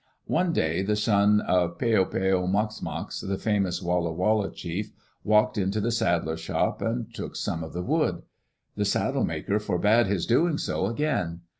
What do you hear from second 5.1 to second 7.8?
walked into the saddler's shop and took some of